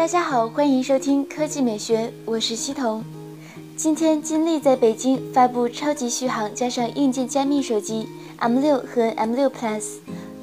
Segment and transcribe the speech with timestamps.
[0.00, 3.04] 大家好，欢迎收听科技美学，我是西彤。
[3.76, 8.08] 今天金立在北京发布超级续航加上硬件加密手机
[8.38, 9.84] M6 和 M6 Plus，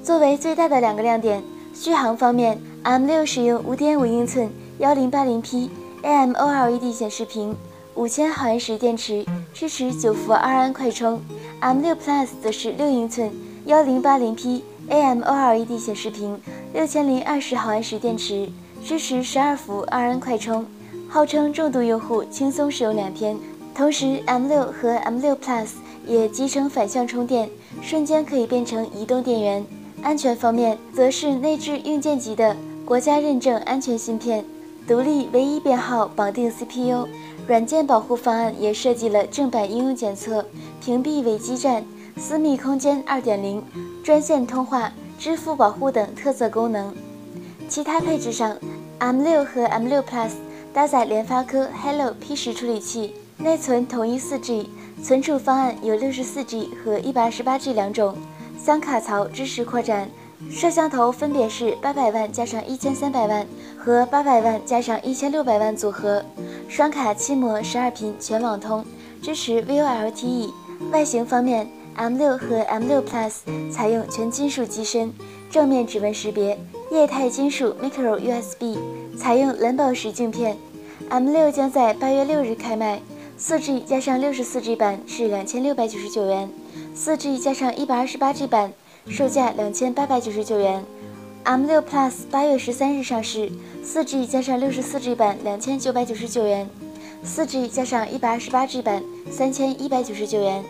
[0.03, 1.41] 作为最大的两个亮点。
[1.73, 4.47] 续航方面，M6 使用5.5英寸
[4.79, 5.69] 1080p
[6.03, 7.55] AMOLED 显示屏
[7.95, 11.19] ，5000毫安时电池，支持九伏二安快充。
[11.61, 13.31] M6 Plus 则是6英寸
[13.65, 16.39] 1080p AMOLED 显示屏
[16.75, 18.47] ，6020毫安时电池，
[18.87, 20.65] 支持十二伏二安快充。
[21.09, 23.37] 号称重度用户轻松使用两天，
[23.75, 25.67] 同时 M6 和 M6 Plus
[26.05, 27.49] 也集成反向充电，
[27.81, 29.65] 瞬间可以变成移动电源。
[30.01, 34.45] 安全方面，则是内置硬件级的国家认证安全芯片，
[34.87, 37.09] 独立唯一编号绑定 CPU，
[37.45, 40.45] 软件保护方案也设计了正版应用检测、
[40.81, 41.83] 屏蔽伪基站、
[42.15, 43.61] 私密空间2.0、
[44.01, 46.95] 专线通话、支付保护等特色功能。
[47.69, 48.55] 其他配置上
[48.99, 50.31] ，M6 和 M6 Plus。
[50.73, 54.67] 搭载联发科 Helio P10 处理器，内存统一 4G，
[55.01, 58.15] 存储方案有 64G 和 128G 两种，
[58.59, 60.07] 三卡槽支持扩展，
[60.51, 66.23] 摄像头分别是800万加上1300万和800万加上1600万组合，
[66.69, 68.85] 双卡七模12频全网通，
[69.19, 70.51] 支持 VoLTE。
[70.91, 75.11] 外形方面，M6 和 M6 Plus 采用全金属机身，
[75.49, 78.77] 正面指纹识别，液态金属 Micro USB，
[79.17, 80.55] 采用蓝宝石镜片。
[81.09, 83.01] M6 将在八月六日开卖
[83.37, 86.49] ，4G 加上 64G 版是两千六百九十九元
[86.95, 88.71] ，4G 加上一百二十八 G 版
[89.09, 90.81] 售价两千八百九十九元。
[91.43, 93.51] M6 Plus 八月十三日上市
[93.83, 96.69] ，4G 加上 64G 版两千九百九十九元
[97.25, 100.63] ，4G 加上一百二十八 G 版三千一百九十九元。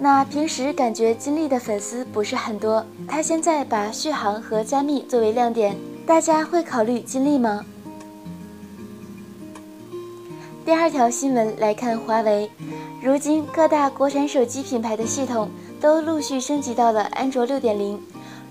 [0.00, 7.66] 那平时感觉金立的粉丝不是很多，他现在把续航和加密作为亮点，大家会考虑金立吗？
[10.64, 12.48] 第二条新闻来看，华为，
[13.02, 15.50] 如今各大国产手机品牌的系统
[15.80, 18.00] 都陆续升级到了安卓六点零，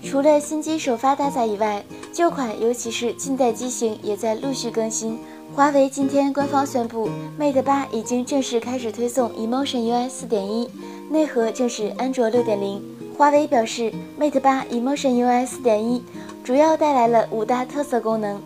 [0.02, 1.82] 除了新机首发搭载以外，
[2.12, 5.18] 旧款尤其是近代机型也在陆续更新。
[5.54, 10.68] 华为今天官方宣布，Mate 八已经正式开始推送 Emotion UI 四点一，
[11.10, 12.80] 内核正是安卓六点零。
[13.16, 16.02] 华为表示，Mate 八 Emotion UI 四点一
[16.44, 18.40] 主要带来了五大特色功能，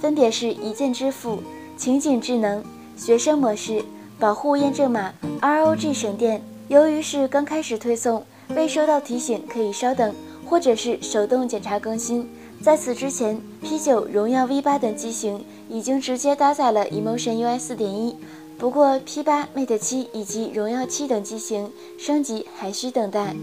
[0.00, 1.40] 分别是一键支付、
[1.76, 2.64] 情景智能。
[2.96, 3.84] 学生模式、
[4.18, 5.12] 保护验证码、
[5.42, 6.42] ROG 省电。
[6.68, 10.14] 由于是刚开始推送，未收到提醒可以稍等，
[10.46, 12.28] 或者是手动检查更新。
[12.62, 18.14] 在此之前，P9、荣耀 V8 等机型已经直接搭载了 Emotion UI 4.1，
[18.56, 23.36] 不过 P8、Mate 7以及荣耀7等机型升级还需等待。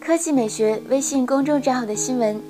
[0.00, 2.40] 科技美学微信公众账号的新闻：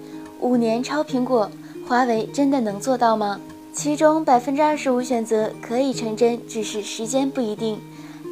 [0.41, 1.51] 五年超苹果，
[1.89, 3.41] 华为真的能做到吗？
[3.75, 7.79] 其中百分之二十五选择可以成真，只是时间不一定；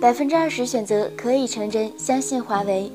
[0.01, 2.91] 百分之二十选择可以成真，相信华为；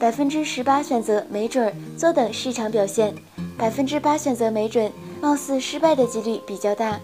[0.00, 3.12] 百分之十八选择没准儿，坐等市场表现；
[3.58, 4.90] 百分之八选择没准，
[5.20, 6.98] 貌似失败的几率比较大；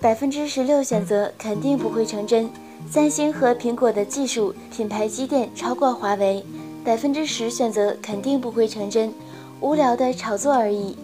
[0.00, 2.50] 百分之十六选择肯定不会成真，
[2.90, 6.42] 三星和苹果的技术品牌积淀超过华为；
[6.84, 9.14] 百分之十选择肯定不会成真，
[9.60, 10.96] 无聊的炒作而已。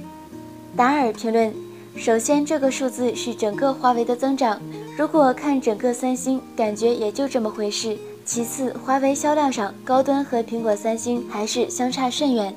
[0.76, 1.54] 达尔评论。
[1.94, 4.58] 首先，这个数字是整个华为的增长。
[4.96, 7.98] 如果看整个三星，感觉也就这么回事。
[8.24, 12.54] 其次，华为销量上，高端和苹果、三星还是相差甚远，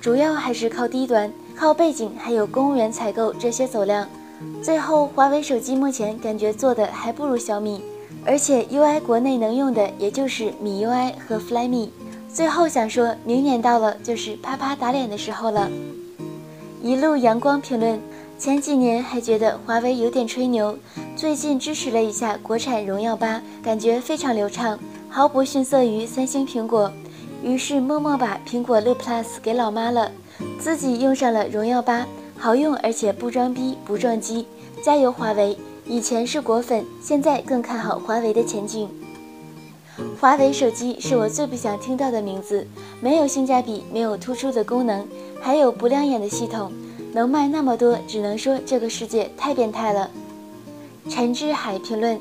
[0.00, 4.08] 主要还是靠低端、靠背景还有公务员采购这些走量。
[4.62, 7.82] 最后，华为手机目前感觉做的还不如小米，
[8.24, 11.88] 而且 UI 国内能用的也就是米 UI 和 Flyme。
[12.32, 15.68] 最后想说，明年到了就是啪啪打脸的时候了。
[16.80, 18.00] 一路阳光评论。
[18.38, 20.78] 前几年还觉得华为有点吹牛，
[21.16, 26.92] 最近支持了一下国产荣耀八，感觉非常流畅，毫不逊色于三星、苹果。
[27.42, 30.10] 于是默默把苹果六 Plus 给老妈了，
[30.58, 32.06] 自己用上了荣耀八，
[32.36, 34.46] 好用而且不装逼不撞机。
[34.82, 35.56] 加油华为！
[35.86, 38.88] 以前是果粉，现在更看好华为的前景。
[40.20, 42.66] 华为手机是我最不想听到的名字，
[43.00, 45.06] 没有性价比，没有突出的功能，
[45.40, 46.70] 还有不亮眼的系统。
[47.12, 50.10] 能卖那么多，只能说这个世界太变态了。
[51.08, 52.20] 陈志海评论：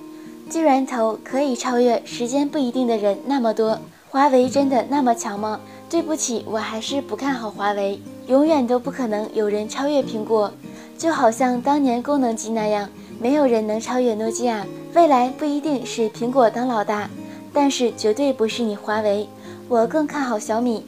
[0.49, 3.77] 居然投可以超越时间不一定的人那么多，
[4.09, 5.59] 华为真的那么强吗？
[5.89, 10.51] 对不起，我还是不看好华为，永远都不可能有人超越苹果。
[10.97, 12.89] 就好像当年功能机那样，
[13.19, 14.65] 没有人能超越诺基亚。
[14.93, 17.09] 未来不一定是苹果当老大，
[17.53, 19.27] 但是绝对不是你华为。
[19.69, 20.83] 我更看好小米。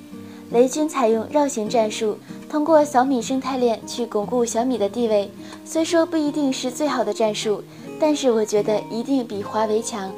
[0.51, 2.17] 雷军采用绕行战术。
[2.49, 5.29] 通过小米生态链去巩固小米的地位。
[5.63, 7.63] 虽说不一定是最好的战术，
[7.99, 10.11] 但是我觉得一定比华为强。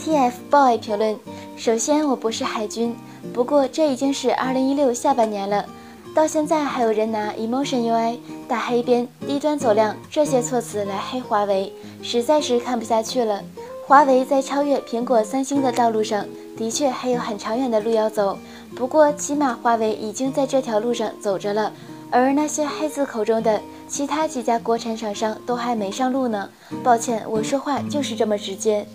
[0.00, 1.16] TFBOY 评论：
[1.56, 2.96] 首先我不是海军，
[3.32, 5.64] 不过这已经是2016下半年了，
[6.12, 8.18] 到现在还有人拿 Emotion UI、
[8.48, 11.72] 大黑边、低端走量这些措辞来黑华为，
[12.02, 13.40] 实在是看不下去了。
[13.86, 16.26] 华为在超越苹果、三星的道路上，
[16.56, 18.36] 的确还有很长远的路要走。
[18.74, 21.72] 不过，起码华为已经在这条路上走着了。
[22.10, 26.48] 而那些黑子口中的其他几家国产厂商都还没上路呢。
[26.82, 28.86] 抱歉，我说话就是这么直接。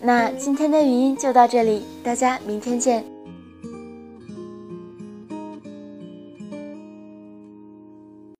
[0.00, 3.17] 那今天的语音就到这里，大家明天见。